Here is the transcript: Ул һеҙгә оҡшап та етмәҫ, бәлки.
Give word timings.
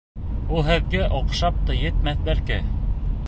Ул 0.53 0.63
һеҙгә 0.69 1.03
оҡшап 1.19 1.61
та 1.69 1.77
етмәҫ, 1.81 2.25
бәлки. 2.31 2.61